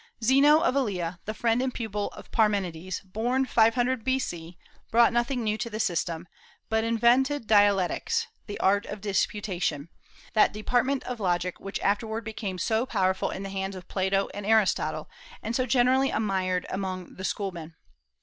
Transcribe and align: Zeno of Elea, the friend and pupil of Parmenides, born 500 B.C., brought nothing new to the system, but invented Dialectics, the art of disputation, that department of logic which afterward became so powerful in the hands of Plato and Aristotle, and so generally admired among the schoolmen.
Zeno 0.23 0.61
of 0.61 0.73
Elea, 0.75 1.19
the 1.25 1.33
friend 1.35 1.61
and 1.61 1.71
pupil 1.71 2.07
of 2.13 2.31
Parmenides, 2.31 3.01
born 3.01 3.45
500 3.45 4.03
B.C., 4.03 4.57
brought 4.89 5.13
nothing 5.13 5.43
new 5.43 5.59
to 5.59 5.69
the 5.69 5.79
system, 5.79 6.27
but 6.69 6.83
invented 6.83 7.45
Dialectics, 7.45 8.25
the 8.47 8.59
art 8.59 8.87
of 8.87 8.99
disputation, 8.99 9.89
that 10.33 10.53
department 10.53 11.03
of 11.03 11.19
logic 11.19 11.59
which 11.59 11.79
afterward 11.81 12.23
became 12.23 12.57
so 12.57 12.87
powerful 12.87 13.29
in 13.29 13.43
the 13.43 13.49
hands 13.49 13.75
of 13.75 13.87
Plato 13.87 14.27
and 14.33 14.43
Aristotle, 14.43 15.07
and 15.43 15.55
so 15.55 15.67
generally 15.67 16.09
admired 16.09 16.65
among 16.71 17.13
the 17.13 17.23
schoolmen. 17.23 17.75